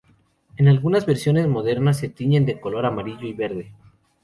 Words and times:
En 0.57 0.67
algunas 0.67 1.05
versiones 1.05 1.47
modernas 1.47 1.99
se 1.99 2.09
tiñen 2.09 2.43
de 2.47 2.59
color 2.59 2.87
amarillo 2.87 3.27
y 3.27 3.33
verde. 3.33 3.71